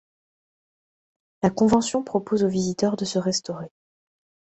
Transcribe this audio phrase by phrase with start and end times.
[1.43, 3.69] La convention propose aux visiteurs de se restaurer.